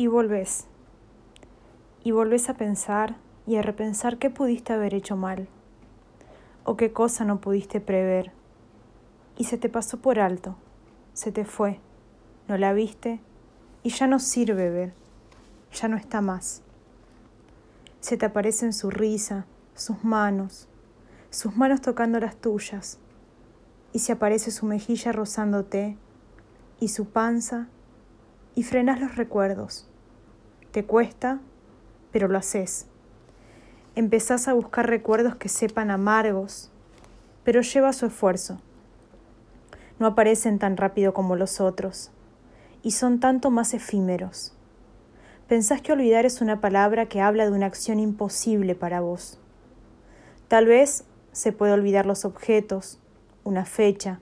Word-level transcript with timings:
Y 0.00 0.06
volvés. 0.06 0.64
Y 2.02 2.12
volvés 2.12 2.48
a 2.48 2.54
pensar 2.54 3.18
y 3.46 3.56
a 3.56 3.62
repensar 3.62 4.16
qué 4.16 4.30
pudiste 4.30 4.72
haber 4.72 4.94
hecho 4.94 5.14
mal 5.14 5.46
o 6.64 6.78
qué 6.78 6.90
cosa 6.90 7.26
no 7.26 7.42
pudiste 7.42 7.82
prever. 7.82 8.32
Y 9.36 9.44
se 9.44 9.58
te 9.58 9.68
pasó 9.68 9.98
por 9.98 10.18
alto, 10.18 10.56
se 11.12 11.32
te 11.32 11.44
fue, 11.44 11.80
no 12.48 12.56
la 12.56 12.72
viste 12.72 13.20
y 13.82 13.90
ya 13.90 14.06
no 14.06 14.20
sirve 14.20 14.70
ver, 14.70 14.94
ya 15.70 15.86
no 15.86 15.98
está 15.98 16.22
más. 16.22 16.62
Se 18.00 18.16
te 18.16 18.24
aparecen 18.24 18.72
su 18.72 18.88
risa, 18.88 19.44
sus 19.74 20.02
manos, 20.02 20.66
sus 21.28 21.54
manos 21.56 21.82
tocando 21.82 22.18
las 22.20 22.36
tuyas, 22.36 22.98
y 23.92 23.98
se 23.98 24.12
aparece 24.12 24.50
su 24.50 24.64
mejilla 24.64 25.12
rozándote 25.12 25.98
y 26.80 26.88
su 26.88 27.04
panza, 27.04 27.68
y 28.60 28.62
frenas 28.62 29.00
los 29.00 29.16
recuerdos. 29.16 29.88
Te 30.70 30.84
cuesta, 30.84 31.40
pero 32.12 32.28
lo 32.28 32.36
haces. 32.36 32.88
Empezás 33.94 34.48
a 34.48 34.52
buscar 34.52 34.86
recuerdos 34.86 35.36
que 35.36 35.48
sepan 35.48 35.90
amargos, 35.90 36.70
pero 37.42 37.62
lleva 37.62 37.94
su 37.94 38.04
esfuerzo. 38.04 38.60
No 39.98 40.08
aparecen 40.08 40.58
tan 40.58 40.76
rápido 40.76 41.14
como 41.14 41.36
los 41.36 41.58
otros, 41.58 42.10
y 42.82 42.90
son 42.90 43.18
tanto 43.18 43.50
más 43.50 43.72
efímeros. 43.72 44.54
Pensás 45.48 45.80
que 45.80 45.94
olvidar 45.94 46.26
es 46.26 46.42
una 46.42 46.60
palabra 46.60 47.06
que 47.06 47.22
habla 47.22 47.46
de 47.46 47.52
una 47.52 47.64
acción 47.64 47.98
imposible 47.98 48.74
para 48.74 49.00
vos. 49.00 49.40
Tal 50.48 50.66
vez 50.66 51.04
se 51.32 51.52
puede 51.52 51.72
olvidar 51.72 52.04
los 52.04 52.26
objetos, 52.26 53.00
una 53.42 53.64
fecha. 53.64 54.20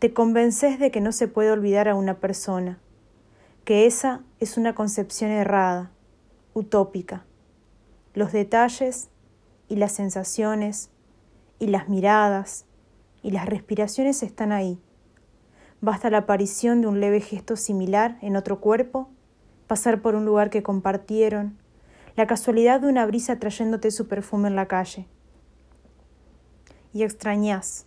Te 0.00 0.12
convences 0.12 0.80
de 0.80 0.90
que 0.90 1.00
no 1.00 1.12
se 1.12 1.28
puede 1.28 1.52
olvidar 1.52 1.88
a 1.88 1.94
una 1.94 2.14
persona, 2.14 2.80
que 3.64 3.86
esa 3.86 4.22
es 4.40 4.56
una 4.56 4.74
concepción 4.74 5.30
errada, 5.30 5.92
utópica. 6.54 7.24
Los 8.14 8.32
detalles 8.32 9.08
y 9.68 9.76
las 9.76 9.92
sensaciones 9.92 10.90
y 11.58 11.68
las 11.68 11.88
miradas 11.88 12.66
y 13.22 13.30
las 13.30 13.46
respiraciones 13.46 14.22
están 14.22 14.52
ahí. 14.52 14.80
Basta 15.80 16.10
la 16.10 16.18
aparición 16.18 16.80
de 16.80 16.88
un 16.88 17.00
leve 17.00 17.20
gesto 17.20 17.56
similar 17.56 18.18
en 18.20 18.36
otro 18.36 18.60
cuerpo, 18.60 19.08
pasar 19.66 20.02
por 20.02 20.14
un 20.14 20.24
lugar 20.24 20.50
que 20.50 20.62
compartieron, 20.62 21.58
la 22.16 22.26
casualidad 22.26 22.80
de 22.80 22.88
una 22.88 23.06
brisa 23.06 23.38
trayéndote 23.38 23.90
su 23.90 24.06
perfume 24.06 24.48
en 24.48 24.56
la 24.56 24.66
calle. 24.68 25.06
Y 26.92 27.04
extrañas, 27.04 27.86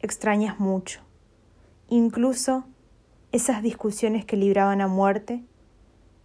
extrañas 0.00 0.58
mucho, 0.58 1.00
incluso 1.88 2.64
esas 3.34 3.64
discusiones 3.64 4.24
que 4.24 4.36
libraban 4.36 4.80
a 4.80 4.86
muerte, 4.86 5.42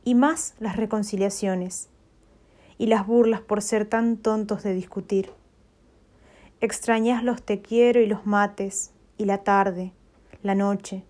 y 0.03 0.13
más 0.13 0.53
las 0.59 0.75
reconciliaciones, 0.75 1.89
y 2.77 2.85
las 2.85 3.07
burlas 3.07 3.41
por 3.41 3.63
ser 3.63 3.88
tan 3.88 4.17
tontos 4.17 4.61
de 4.61 4.75
discutir. 4.75 5.31
Extrañas 6.61 7.23
los 7.23 7.41
te 7.41 7.63
quiero 7.63 7.99
y 7.99 8.05
los 8.05 8.27
mates, 8.27 8.91
y 9.17 9.25
la 9.25 9.39
tarde, 9.39 9.91
la 10.43 10.53
noche, 10.53 11.03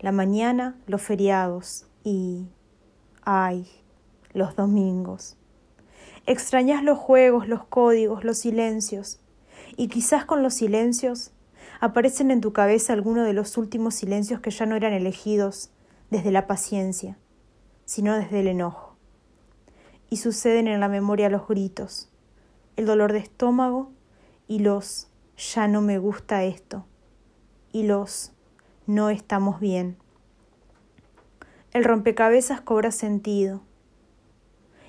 la 0.00 0.12
mañana, 0.12 0.78
los 0.86 1.02
feriados, 1.02 1.88
y... 2.04 2.46
ay, 3.22 3.68
los 4.32 4.56
domingos. 4.56 5.36
Extrañas 6.24 6.82
los 6.82 6.98
juegos, 6.98 7.48
los 7.48 7.66
códigos, 7.66 8.24
los 8.24 8.38
silencios, 8.38 9.20
y 9.76 9.88
quizás 9.88 10.24
con 10.24 10.42
los 10.42 10.54
silencios 10.54 11.32
aparecen 11.80 12.30
en 12.30 12.40
tu 12.40 12.52
cabeza 12.52 12.92
algunos 12.92 13.26
de 13.26 13.32
los 13.32 13.56
últimos 13.56 13.94
silencios 13.94 14.40
que 14.40 14.50
ya 14.50 14.66
no 14.66 14.76
eran 14.76 14.92
elegidos 14.92 15.70
desde 16.10 16.30
la 16.30 16.46
paciencia, 16.46 17.18
sino 17.84 18.14
desde 18.14 18.40
el 18.40 18.48
enojo. 18.48 18.96
Y 20.10 20.18
suceden 20.18 20.68
en 20.68 20.80
la 20.80 20.88
memoria 20.88 21.28
los 21.28 21.48
gritos, 21.48 22.08
el 22.76 22.86
dolor 22.86 23.12
de 23.12 23.18
estómago 23.18 23.90
y 24.46 24.60
los 24.60 25.08
ya 25.36 25.68
no 25.68 25.80
me 25.80 25.98
gusta 25.98 26.44
esto 26.44 26.86
y 27.72 27.84
los 27.84 28.32
no 28.86 29.10
estamos 29.10 29.60
bien. 29.60 29.96
El 31.72 31.84
rompecabezas 31.84 32.60
cobra 32.60 32.92
sentido 32.92 33.62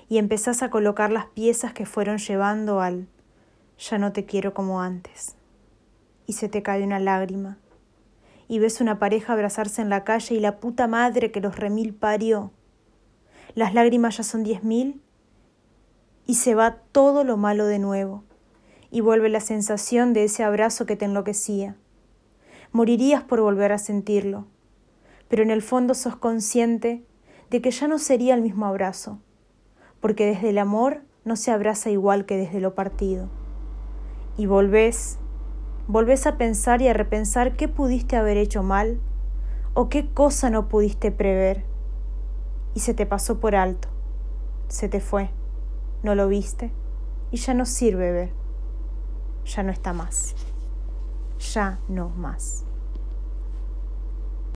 y 0.08 0.18
empezás 0.18 0.62
a 0.62 0.70
colocar 0.70 1.10
las 1.10 1.26
piezas 1.26 1.72
que 1.72 1.84
fueron 1.84 2.18
llevando 2.18 2.80
al 2.80 3.08
ya 3.78 3.98
no 3.98 4.12
te 4.12 4.24
quiero 4.24 4.54
como 4.54 4.80
antes 4.80 5.35
y 6.26 6.34
se 6.34 6.48
te 6.48 6.62
cae 6.62 6.82
una 6.82 6.98
lágrima. 6.98 7.58
Y 8.48 8.58
ves 8.58 8.80
una 8.80 8.98
pareja 8.98 9.32
abrazarse 9.32 9.82
en 9.82 9.90
la 9.90 10.04
calle 10.04 10.34
y 10.34 10.40
la 10.40 10.60
puta 10.60 10.86
madre 10.86 11.30
que 11.30 11.40
los 11.40 11.56
remil 11.56 11.94
parió. 11.94 12.52
Las 13.54 13.74
lágrimas 13.74 14.16
ya 14.16 14.22
son 14.22 14.44
diez 14.44 14.62
mil 14.62 15.00
y 16.26 16.34
se 16.34 16.54
va 16.54 16.78
todo 16.92 17.24
lo 17.24 17.36
malo 17.36 17.66
de 17.66 17.78
nuevo 17.78 18.24
y 18.90 19.00
vuelve 19.00 19.28
la 19.28 19.40
sensación 19.40 20.12
de 20.12 20.24
ese 20.24 20.44
abrazo 20.44 20.86
que 20.86 20.96
te 20.96 21.04
enloquecía. 21.04 21.76
Morirías 22.72 23.22
por 23.22 23.40
volver 23.40 23.72
a 23.72 23.78
sentirlo, 23.78 24.46
pero 25.28 25.42
en 25.42 25.50
el 25.50 25.62
fondo 25.62 25.94
sos 25.94 26.16
consciente 26.16 27.04
de 27.50 27.60
que 27.60 27.70
ya 27.70 27.88
no 27.88 27.98
sería 27.98 28.34
el 28.34 28.42
mismo 28.42 28.66
abrazo, 28.66 29.18
porque 30.00 30.26
desde 30.26 30.50
el 30.50 30.58
amor 30.58 31.02
no 31.24 31.36
se 31.36 31.50
abraza 31.50 31.90
igual 31.90 32.26
que 32.26 32.36
desde 32.36 32.60
lo 32.60 32.74
partido. 32.74 33.28
Y 34.36 34.46
volvés 34.46 35.18
volvés 35.88 36.26
a 36.26 36.36
pensar 36.36 36.82
y 36.82 36.88
a 36.88 36.92
repensar 36.92 37.56
qué 37.56 37.68
pudiste 37.68 38.16
haber 38.16 38.36
hecho 38.36 38.62
mal 38.62 38.98
o 39.74 39.88
qué 39.88 40.08
cosa 40.12 40.50
no 40.50 40.68
pudiste 40.68 41.12
prever 41.12 41.64
y 42.74 42.80
se 42.80 42.94
te 42.94 43.06
pasó 43.06 43.38
por 43.38 43.54
alto, 43.54 43.88
se 44.68 44.88
te 44.88 45.00
fue, 45.00 45.30
no 46.02 46.14
lo 46.14 46.28
viste 46.28 46.72
y 47.30 47.36
ya 47.36 47.54
no 47.54 47.66
sirve 47.66 48.10
ver, 48.10 48.30
ya 49.44 49.62
no 49.62 49.70
está 49.70 49.92
más, 49.92 50.34
ya 51.38 51.78
no 51.88 52.08
más. 52.10 52.64